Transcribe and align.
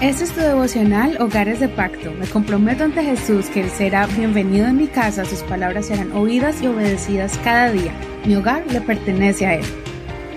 Este 0.00 0.24
es 0.24 0.32
tu 0.32 0.40
devocional 0.40 1.20
Hogares 1.20 1.60
de 1.60 1.68
Pacto. 1.68 2.10
Me 2.12 2.26
comprometo 2.26 2.84
ante 2.84 3.04
Jesús 3.04 3.50
que 3.50 3.60
Él 3.60 3.70
será 3.70 4.06
bienvenido 4.06 4.66
en 4.66 4.78
mi 4.78 4.86
casa, 4.86 5.26
sus 5.26 5.40
palabras 5.40 5.88
serán 5.88 6.12
oídas 6.12 6.62
y 6.62 6.68
obedecidas 6.68 7.38
cada 7.44 7.70
día. 7.70 7.92
Mi 8.24 8.34
hogar 8.34 8.64
le 8.72 8.80
pertenece 8.80 9.44
a 9.44 9.56
Él. 9.56 9.64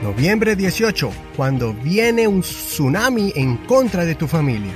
Noviembre 0.01 0.57
18, 0.57 1.09
cuando 1.37 1.73
viene 1.73 2.27
un 2.27 2.41
tsunami 2.41 3.31
en 3.37 3.55
contra 3.55 4.03
de 4.03 4.15
tu 4.15 4.27
familia. 4.27 4.73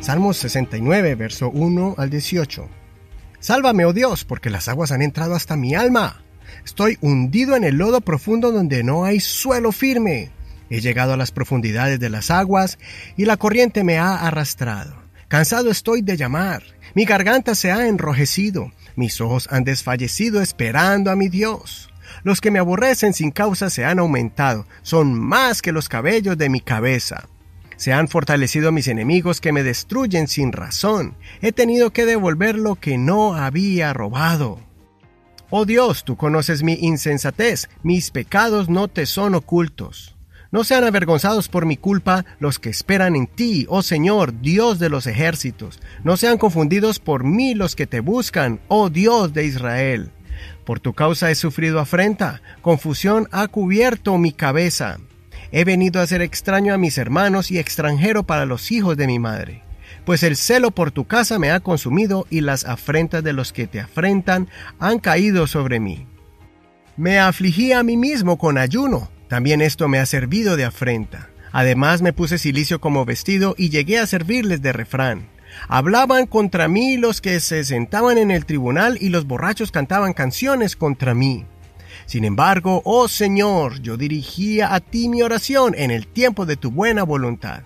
Salmos 0.00 0.38
69, 0.38 1.14
verso 1.14 1.50
1 1.50 1.96
al 1.98 2.08
18. 2.08 2.66
Sálvame, 3.38 3.84
oh 3.84 3.92
Dios, 3.92 4.24
porque 4.24 4.48
las 4.48 4.66
aguas 4.66 4.92
han 4.92 5.02
entrado 5.02 5.34
hasta 5.34 5.58
mi 5.58 5.74
alma. 5.74 6.22
Estoy 6.64 6.96
hundido 7.02 7.54
en 7.54 7.64
el 7.64 7.76
lodo 7.76 8.00
profundo 8.00 8.50
donde 8.50 8.82
no 8.82 9.04
hay 9.04 9.20
suelo 9.20 9.72
firme. 9.72 10.30
He 10.72 10.80
llegado 10.80 11.12
a 11.12 11.18
las 11.18 11.32
profundidades 11.32 12.00
de 12.00 12.08
las 12.08 12.30
aguas 12.30 12.78
y 13.18 13.26
la 13.26 13.36
corriente 13.36 13.84
me 13.84 13.98
ha 13.98 14.14
arrastrado. 14.14 14.96
Cansado 15.28 15.70
estoy 15.70 16.00
de 16.00 16.16
llamar. 16.16 16.62
Mi 16.94 17.04
garganta 17.04 17.54
se 17.54 17.70
ha 17.70 17.86
enrojecido. 17.88 18.72
Mis 18.96 19.20
ojos 19.20 19.48
han 19.50 19.64
desfallecido 19.64 20.40
esperando 20.40 21.10
a 21.10 21.14
mi 21.14 21.28
Dios. 21.28 21.90
Los 22.22 22.40
que 22.40 22.50
me 22.50 22.58
aborrecen 22.58 23.12
sin 23.12 23.32
causa 23.32 23.68
se 23.68 23.84
han 23.84 23.98
aumentado. 23.98 24.66
Son 24.80 25.12
más 25.12 25.60
que 25.60 25.72
los 25.72 25.90
cabellos 25.90 26.38
de 26.38 26.48
mi 26.48 26.62
cabeza. 26.62 27.28
Se 27.76 27.92
han 27.92 28.08
fortalecido 28.08 28.72
mis 28.72 28.88
enemigos 28.88 29.42
que 29.42 29.52
me 29.52 29.62
destruyen 29.62 30.26
sin 30.26 30.52
razón. 30.52 31.18
He 31.42 31.52
tenido 31.52 31.90
que 31.92 32.06
devolver 32.06 32.56
lo 32.56 32.76
que 32.76 32.96
no 32.96 33.34
había 33.34 33.92
robado. 33.92 34.58
Oh 35.50 35.66
Dios, 35.66 36.04
tú 36.04 36.16
conoces 36.16 36.62
mi 36.62 36.78
insensatez, 36.80 37.68
mis 37.82 38.10
pecados 38.10 38.70
no 38.70 38.88
te 38.88 39.04
son 39.04 39.34
ocultos. 39.34 40.16
No 40.52 40.64
sean 40.64 40.84
avergonzados 40.84 41.48
por 41.48 41.64
mi 41.64 41.78
culpa 41.78 42.26
los 42.38 42.58
que 42.58 42.68
esperan 42.68 43.16
en 43.16 43.26
ti, 43.26 43.64
oh 43.70 43.80
Señor, 43.80 44.42
Dios 44.42 44.78
de 44.78 44.90
los 44.90 45.06
ejércitos. 45.06 45.80
No 46.04 46.18
sean 46.18 46.36
confundidos 46.36 46.98
por 46.98 47.24
mí 47.24 47.54
los 47.54 47.74
que 47.74 47.86
te 47.86 48.00
buscan, 48.00 48.60
oh 48.68 48.90
Dios 48.90 49.32
de 49.32 49.46
Israel. 49.46 50.10
Por 50.66 50.78
tu 50.78 50.92
causa 50.92 51.30
he 51.30 51.36
sufrido 51.36 51.80
afrenta, 51.80 52.42
confusión 52.60 53.28
ha 53.32 53.48
cubierto 53.48 54.18
mi 54.18 54.32
cabeza. 54.32 54.98
He 55.52 55.64
venido 55.64 56.02
a 56.02 56.06
ser 56.06 56.20
extraño 56.20 56.74
a 56.74 56.78
mis 56.78 56.98
hermanos 56.98 57.50
y 57.50 57.58
extranjero 57.58 58.24
para 58.24 58.44
los 58.44 58.70
hijos 58.72 58.98
de 58.98 59.06
mi 59.06 59.18
madre. 59.18 59.62
Pues 60.04 60.22
el 60.22 60.36
celo 60.36 60.70
por 60.70 60.90
tu 60.90 61.06
casa 61.06 61.38
me 61.38 61.50
ha 61.50 61.60
consumido 61.60 62.26
y 62.28 62.42
las 62.42 62.66
afrentas 62.66 63.24
de 63.24 63.32
los 63.32 63.54
que 63.54 63.66
te 63.66 63.80
afrentan 63.80 64.50
han 64.78 64.98
caído 64.98 65.46
sobre 65.46 65.80
mí. 65.80 66.06
Me 66.98 67.18
afligí 67.18 67.72
a 67.72 67.82
mí 67.82 67.96
mismo 67.96 68.36
con 68.36 68.58
ayuno 68.58 69.08
también 69.32 69.62
esto 69.62 69.88
me 69.88 69.98
ha 69.98 70.04
servido 70.04 70.58
de 70.58 70.66
afrenta. 70.66 71.30
Además 71.52 72.02
me 72.02 72.12
puse 72.12 72.36
silicio 72.36 72.82
como 72.82 73.06
vestido 73.06 73.54
y 73.56 73.70
llegué 73.70 73.98
a 73.98 74.06
servirles 74.06 74.60
de 74.60 74.74
refrán. 74.74 75.30
Hablaban 75.68 76.26
contra 76.26 76.68
mí 76.68 76.98
los 76.98 77.22
que 77.22 77.40
se 77.40 77.64
sentaban 77.64 78.18
en 78.18 78.30
el 78.30 78.44
tribunal 78.44 78.98
y 79.00 79.08
los 79.08 79.26
borrachos 79.26 79.70
cantaban 79.70 80.12
canciones 80.12 80.76
contra 80.76 81.14
mí. 81.14 81.46
Sin 82.04 82.26
embargo, 82.26 82.82
oh 82.84 83.08
Señor, 83.08 83.80
yo 83.80 83.96
dirigía 83.96 84.74
a 84.74 84.80
ti 84.80 85.08
mi 85.08 85.22
oración 85.22 85.74
en 85.78 85.90
el 85.90 86.08
tiempo 86.08 86.44
de 86.44 86.56
tu 86.56 86.70
buena 86.70 87.02
voluntad. 87.02 87.62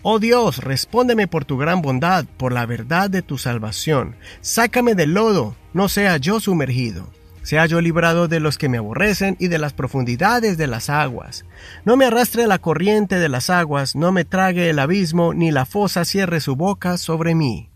Oh 0.00 0.20
Dios, 0.20 0.56
respóndeme 0.64 1.26
por 1.26 1.44
tu 1.44 1.58
gran 1.58 1.82
bondad, 1.82 2.24
por 2.38 2.54
la 2.54 2.64
verdad 2.64 3.10
de 3.10 3.20
tu 3.20 3.36
salvación. 3.36 4.16
Sácame 4.40 4.94
del 4.94 5.12
lodo, 5.12 5.54
no 5.74 5.90
sea 5.90 6.16
yo 6.16 6.40
sumergido. 6.40 7.10
Sea 7.42 7.66
yo 7.66 7.80
librado 7.80 8.28
de 8.28 8.40
los 8.40 8.58
que 8.58 8.68
me 8.68 8.78
aborrecen 8.78 9.36
y 9.38 9.48
de 9.48 9.58
las 9.58 9.72
profundidades 9.72 10.58
de 10.58 10.66
las 10.66 10.90
aguas. 10.90 11.44
No 11.84 11.96
me 11.96 12.04
arrastre 12.04 12.46
la 12.46 12.58
corriente 12.58 13.18
de 13.18 13.28
las 13.28 13.50
aguas, 13.50 13.96
no 13.96 14.12
me 14.12 14.24
trague 14.24 14.70
el 14.70 14.78
abismo, 14.78 15.34
ni 15.34 15.50
la 15.50 15.66
fosa 15.66 16.04
cierre 16.04 16.40
su 16.40 16.56
boca 16.56 16.96
sobre 16.96 17.34
mí. 17.34 17.70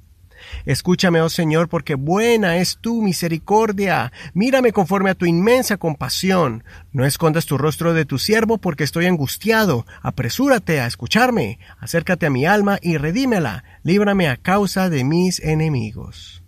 Escúchame, 0.66 1.20
oh 1.20 1.28
Señor, 1.28 1.68
porque 1.68 1.94
buena 1.94 2.58
es 2.58 2.78
tu 2.78 3.02
misericordia. 3.02 4.12
Mírame 4.32 4.72
conforme 4.72 5.10
a 5.10 5.14
tu 5.14 5.26
inmensa 5.26 5.76
compasión. 5.76 6.64
No 6.92 7.04
escondas 7.04 7.46
tu 7.46 7.58
rostro 7.58 7.94
de 7.94 8.04
tu 8.04 8.18
siervo, 8.18 8.58
porque 8.58 8.84
estoy 8.84 9.06
angustiado. 9.06 9.86
Apresúrate 10.02 10.80
a 10.80 10.86
escucharme. 10.86 11.58
Acércate 11.78 12.26
a 12.26 12.30
mi 12.30 12.46
alma 12.46 12.78
y 12.80 12.96
redímela. 12.96 13.64
Líbrame 13.82 14.28
a 14.28 14.36
causa 14.36 14.90
de 14.90 15.04
mis 15.04 15.40
enemigos. 15.40 16.43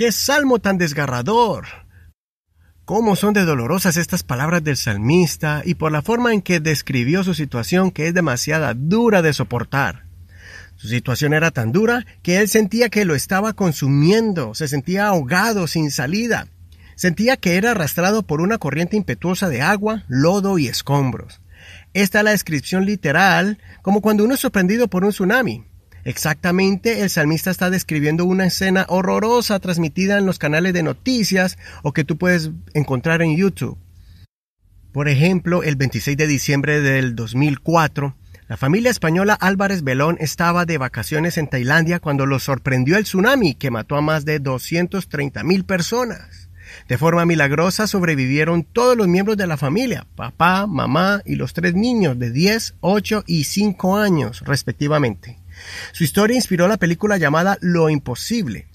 ¡Qué 0.00 0.12
salmo 0.12 0.60
tan 0.60 0.78
desgarrador! 0.78 1.66
Cómo 2.86 3.16
son 3.16 3.34
de 3.34 3.44
dolorosas 3.44 3.98
estas 3.98 4.22
palabras 4.22 4.64
del 4.64 4.78
salmista 4.78 5.60
y 5.62 5.74
por 5.74 5.92
la 5.92 6.00
forma 6.00 6.32
en 6.32 6.40
que 6.40 6.58
describió 6.58 7.22
su 7.22 7.34
situación 7.34 7.90
que 7.90 8.08
es 8.08 8.14
demasiado 8.14 8.72
dura 8.74 9.20
de 9.20 9.34
soportar. 9.34 10.06
Su 10.76 10.88
situación 10.88 11.34
era 11.34 11.50
tan 11.50 11.70
dura 11.70 12.06
que 12.22 12.38
él 12.38 12.48
sentía 12.48 12.88
que 12.88 13.04
lo 13.04 13.14
estaba 13.14 13.52
consumiendo, 13.52 14.54
se 14.54 14.68
sentía 14.68 15.08
ahogado 15.08 15.66
sin 15.66 15.90
salida. 15.90 16.48
Sentía 16.96 17.36
que 17.36 17.56
era 17.56 17.72
arrastrado 17.72 18.22
por 18.22 18.40
una 18.40 18.56
corriente 18.56 18.96
impetuosa 18.96 19.50
de 19.50 19.60
agua, 19.60 20.04
lodo 20.08 20.56
y 20.56 20.66
escombros. 20.66 21.42
Esta 21.92 22.20
es 22.20 22.24
la 22.24 22.30
descripción 22.30 22.86
literal, 22.86 23.58
como 23.82 24.00
cuando 24.00 24.24
uno 24.24 24.32
es 24.32 24.40
sorprendido 24.40 24.88
por 24.88 25.04
un 25.04 25.10
tsunami. 25.10 25.69
Exactamente, 26.04 27.02
el 27.02 27.10
salmista 27.10 27.50
está 27.50 27.70
describiendo 27.70 28.24
una 28.24 28.46
escena 28.46 28.86
horrorosa 28.88 29.58
transmitida 29.58 30.18
en 30.18 30.26
los 30.26 30.38
canales 30.38 30.72
de 30.72 30.82
noticias 30.82 31.58
o 31.82 31.92
que 31.92 32.04
tú 32.04 32.16
puedes 32.16 32.50
encontrar 32.74 33.22
en 33.22 33.36
YouTube. 33.36 33.76
Por 34.92 35.08
ejemplo, 35.08 35.62
el 35.62 35.76
26 35.76 36.16
de 36.16 36.26
diciembre 36.26 36.80
del 36.80 37.14
2004, 37.14 38.16
la 38.48 38.56
familia 38.56 38.90
española 38.90 39.34
Álvarez 39.34 39.84
Belón 39.84 40.16
estaba 40.18 40.64
de 40.64 40.78
vacaciones 40.78 41.38
en 41.38 41.46
Tailandia 41.46 42.00
cuando 42.00 42.26
los 42.26 42.42
sorprendió 42.42 42.96
el 42.96 43.04
tsunami 43.04 43.54
que 43.54 43.70
mató 43.70 43.94
a 43.94 44.00
más 44.00 44.24
de 44.24 44.40
230 44.40 45.44
mil 45.44 45.64
personas. 45.64 46.48
De 46.88 46.98
forma 46.98 47.26
milagrosa 47.26 47.86
sobrevivieron 47.86 48.64
todos 48.64 48.96
los 48.96 49.06
miembros 49.06 49.36
de 49.36 49.46
la 49.46 49.56
familia, 49.56 50.06
papá, 50.16 50.66
mamá 50.66 51.22
y 51.24 51.36
los 51.36 51.52
tres 51.52 51.74
niños 51.74 52.18
de 52.18 52.32
10, 52.32 52.74
8 52.80 53.24
y 53.26 53.44
5 53.44 53.96
años, 53.96 54.42
respectivamente. 54.44 55.39
Su 55.92 56.04
historia 56.04 56.36
inspiró 56.36 56.68
la 56.68 56.76
película 56.76 57.16
llamada 57.16 57.58
Lo 57.60 57.90
Imposible. 57.90 58.70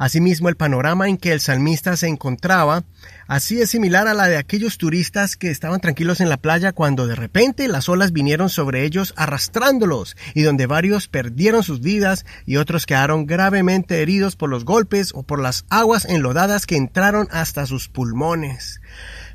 Asimismo, 0.00 0.48
el 0.48 0.56
panorama 0.56 1.08
en 1.10 1.18
que 1.18 1.30
el 1.30 1.40
salmista 1.40 1.94
se 1.94 2.08
encontraba 2.08 2.84
así 3.26 3.60
es 3.60 3.68
similar 3.68 4.08
a 4.08 4.14
la 4.14 4.28
de 4.28 4.38
aquellos 4.38 4.78
turistas 4.78 5.36
que 5.36 5.50
estaban 5.50 5.78
tranquilos 5.80 6.22
en 6.22 6.30
la 6.30 6.38
playa 6.38 6.72
cuando 6.72 7.06
de 7.06 7.14
repente 7.14 7.68
las 7.68 7.90
olas 7.90 8.10
vinieron 8.10 8.48
sobre 8.48 8.84
ellos 8.84 9.12
arrastrándolos 9.18 10.16
y 10.32 10.40
donde 10.40 10.64
varios 10.64 11.06
perdieron 11.06 11.62
sus 11.62 11.82
vidas 11.82 12.24
y 12.46 12.56
otros 12.56 12.86
quedaron 12.86 13.26
gravemente 13.26 14.00
heridos 14.00 14.36
por 14.36 14.48
los 14.48 14.64
golpes 14.64 15.10
o 15.14 15.22
por 15.22 15.38
las 15.38 15.66
aguas 15.68 16.06
enlodadas 16.06 16.64
que 16.64 16.76
entraron 16.76 17.28
hasta 17.30 17.66
sus 17.66 17.90
pulmones. 17.90 18.80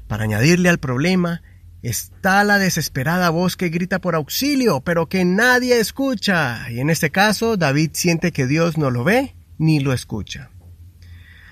Para 0.07 0.23
añadirle 0.23 0.69
al 0.69 0.79
problema, 0.79 1.43
Está 1.85 2.43
la 2.43 2.57
desesperada 2.57 3.29
voz 3.29 3.55
que 3.55 3.69
grita 3.69 3.99
por 3.99 4.15
auxilio, 4.15 4.81
pero 4.81 5.07
que 5.07 5.23
nadie 5.23 5.79
escucha. 5.79 6.67
Y 6.71 6.79
en 6.79 6.89
este 6.89 7.11
caso, 7.11 7.57
David 7.57 7.91
siente 7.93 8.31
que 8.31 8.47
Dios 8.47 8.75
no 8.79 8.89
lo 8.89 9.03
ve 9.03 9.35
ni 9.59 9.79
lo 9.79 9.93
escucha. 9.93 10.49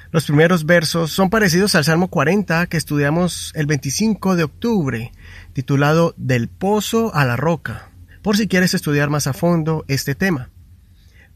Los 0.09 0.25
primeros 0.25 0.65
versos 0.65 1.11
son 1.11 1.29
parecidos 1.29 1.75
al 1.75 1.83
Salmo 1.83 2.07
40 2.07 2.65
que 2.65 2.77
estudiamos 2.77 3.51
el 3.53 3.67
25 3.67 4.35
de 4.35 4.45
octubre, 4.45 5.11
titulado 5.53 6.15
Del 6.17 6.49
pozo 6.49 7.13
a 7.13 7.25
la 7.25 7.35
roca, 7.35 7.91
por 8.23 8.35
si 8.35 8.47
quieres 8.47 8.73
estudiar 8.73 9.11
más 9.11 9.27
a 9.27 9.33
fondo 9.33 9.85
este 9.87 10.15
tema. 10.15 10.49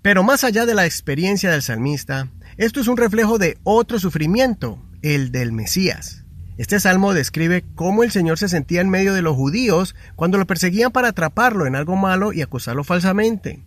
Pero 0.01 0.23
más 0.23 0.43
allá 0.43 0.65
de 0.65 0.73
la 0.73 0.87
experiencia 0.87 1.51
del 1.51 1.61
salmista, 1.61 2.29
esto 2.57 2.79
es 2.81 2.87
un 2.87 2.97
reflejo 2.97 3.37
de 3.37 3.59
otro 3.61 3.99
sufrimiento, 3.99 4.83
el 5.03 5.31
del 5.31 5.51
Mesías. 5.51 6.23
Este 6.57 6.79
salmo 6.79 7.13
describe 7.13 7.63
cómo 7.75 8.03
el 8.03 8.11
Señor 8.11 8.39
se 8.39 8.49
sentía 8.49 8.81
en 8.81 8.89
medio 8.89 9.13
de 9.13 9.21
los 9.21 9.35
judíos 9.35 9.95
cuando 10.15 10.39
lo 10.39 10.47
perseguían 10.47 10.91
para 10.91 11.09
atraparlo 11.09 11.67
en 11.67 11.75
algo 11.75 11.95
malo 11.95 12.33
y 12.33 12.41
acusarlo 12.41 12.83
falsamente. 12.83 13.61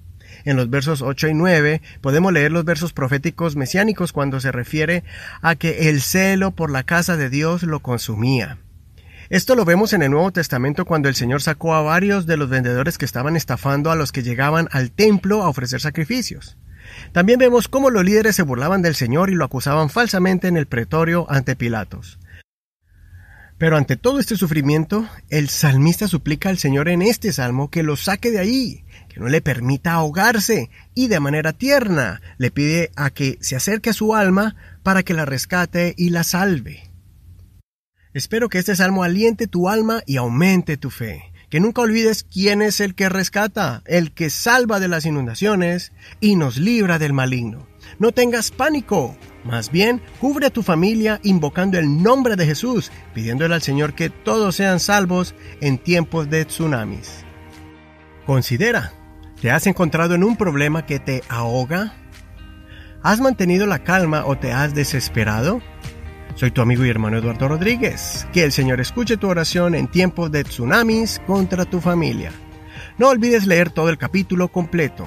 En 0.44 0.56
los 0.56 0.70
versos 0.70 1.00
8 1.00 1.29
y 1.29 1.35
9 1.35 1.82
podemos 2.00 2.32
leer 2.32 2.50
los 2.50 2.65
versos 2.65 2.93
proféticos 2.93 3.55
mesiánicos 3.55 4.12
cuando 4.12 4.41
se 4.41 4.50
refiere 4.50 5.05
a 5.41 5.55
que 5.55 5.88
el 5.88 6.00
celo 6.00 6.50
por 6.50 6.70
la 6.70 6.82
casa 6.82 7.17
de 7.17 7.31
Dios 7.31 7.62
lo 7.62 7.81
consumía. 7.81 8.59
Esto 9.29 9.55
lo 9.55 9.65
vemos 9.65 9.93
en 9.93 10.03
el 10.03 10.11
Nuevo 10.11 10.32
Testamento 10.32 10.85
cuando 10.85 11.09
el 11.09 11.15
Señor 11.15 11.43
sacó 11.43 11.75
a 11.75 11.82
varios 11.82 12.26
de 12.26 12.37
los 12.37 12.49
vendedores 12.49 12.99
que 12.99 13.05
estaban 13.05 13.37
estafando 13.37 13.93
a 13.93 13.97
los 13.97 14.11
que 14.11 14.25
llegaban 14.25 14.69
al 14.73 14.91
templo 14.91 15.44
a 15.44 15.49
ofrecer 15.49 15.81
sacrificios. 15.81 16.56
También 17.12 17.38
vemos 17.38 17.69
cómo 17.69 17.91
los 17.91 18.05
líderes 18.05 18.35
se 18.35 18.43
burlaban 18.43 18.82
del 18.82 18.97
Señor 18.97 19.31
y 19.31 19.35
lo 19.35 19.44
acusaban 19.44 19.91
falsamente 19.91 20.49
en 20.49 20.56
el 20.56 20.67
pretorio 20.67 21.31
ante 21.31 21.55
Pilatos. 21.55 22.19
Pero 23.61 23.77
ante 23.77 23.97
todo 23.97 24.21
este 24.21 24.37
sufrimiento, 24.37 25.07
el 25.29 25.51
salmista 25.51 26.09
suplica 26.09 26.49
al 26.49 26.57
Señor 26.57 26.89
en 26.89 27.03
este 27.03 27.31
salmo 27.31 27.69
que 27.69 27.83
lo 27.83 27.95
saque 27.95 28.31
de 28.31 28.39
ahí, 28.39 28.85
que 29.11 29.21
no 29.21 29.29
le 29.29 29.43
permita 29.43 29.93
ahogarse, 29.93 30.71
y 30.95 31.09
de 31.09 31.21
manera 31.21 31.53
tierna 31.53 32.23
le 32.39 32.51
pide 32.51 32.91
a 32.97 33.11
que 33.11 33.37
se 33.43 33.57
acerque 33.57 33.91
a 33.91 33.93
su 33.93 34.15
alma 34.15 34.57
para 34.83 35.03
que 35.03 35.12
la 35.12 35.27
rescate 35.27 35.93
y 35.99 36.09
la 36.09 36.25
salve. 36.25 36.91
Espero 38.15 38.49
que 38.49 38.57
este 38.57 38.75
salmo 38.75 39.05
aliente 39.05 39.47
tu 39.47 39.69
alma 39.69 40.03
y 40.06 40.17
aumente 40.17 40.79
tu 40.79 40.89
fe, 40.89 41.31
que 41.51 41.61
nunca 41.61 41.83
olvides 41.83 42.25
quién 42.25 42.63
es 42.63 42.81
el 42.81 42.95
que 42.95 43.11
rescata, 43.11 43.83
el 43.85 44.13
que 44.13 44.31
salva 44.31 44.81
de 44.81 44.89
las 44.89 45.05
inundaciones 45.05 45.93
y 46.19 46.37
nos 46.37 46.56
libra 46.56 46.99
del 46.99 47.13
maligno. 47.13 47.67
No 47.99 48.13
tengas 48.13 48.53
pánico, 48.53 49.19
más 49.45 49.71
bien 49.71 50.01
cubre 50.21 50.47
a 50.47 50.51
tu 50.51 50.63
familia 50.63 51.21
invocando 51.23 51.79
el 51.79 52.03
nombre 52.03 52.37
de 52.37 52.47
Jesús, 52.47 52.91
pidiéndole 53.15 53.55
al 53.55 53.63
Señor 53.63 53.95
que 53.95 54.11
todos 54.11 54.57
sean 54.57 54.81
salvos 54.81 55.35
en 55.61 55.79
tiempos 55.79 56.29
de 56.29 56.45
tsunamis. 56.45 57.25
Considera, 58.27 58.93
¿te 59.41 59.51
has 59.51 59.67
encontrado 59.67 60.15
en 60.15 60.25
un 60.25 60.37
problema 60.37 60.87
que 60.87 60.99
te 60.99 61.23
ahoga? 61.29 61.95
¿Has 63.03 63.21
mantenido 63.21 63.67
la 63.67 63.83
calma 63.83 64.25
o 64.27 64.37
te 64.37 64.53
has 64.53 64.75
desesperado? 64.75 65.63
Soy 66.35 66.51
tu 66.51 66.61
amigo 66.61 66.85
y 66.85 66.91
hermano 66.91 67.19
Eduardo 67.19 67.49
Rodríguez. 67.49 68.27
Que 68.33 68.45
el 68.45 68.53
Señor 68.53 68.81
escuche 68.81 69.17
tu 69.17 69.29
oración 69.29 69.75
en 69.75 69.89
tiempos 69.89 70.31
de 70.31 70.45
tsunamis 70.45 71.21
contra 71.27 71.65
tu 71.65 71.81
familia. 71.81 72.31
No 72.99 73.09
olvides 73.09 73.47
leer 73.47 73.71
todo 73.71 73.89
el 73.89 73.99
capítulo 73.99 74.49
completo. 74.49 75.05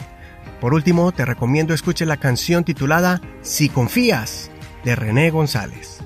Por 0.64 0.74
último, 0.74 1.12
te 1.12 1.26
recomiendo 1.26 1.74
escuche 1.74 2.06
la 2.06 2.16
canción 2.16 2.64
titulada 2.64 3.20
Si 3.42 3.68
confías 3.68 4.50
de 4.86 4.96
René 4.96 5.30
González. 5.30 6.00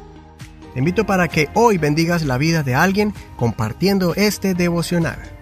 Te 0.74 0.80
invito 0.80 1.06
para 1.06 1.28
que 1.28 1.50
hoy 1.54 1.78
bendigas 1.78 2.24
la 2.24 2.40
vida 2.40 2.64
de 2.64 2.74
alguien 2.74 3.14
compartiendo 3.36 4.16
este 4.16 4.56
devocional. 4.56 5.37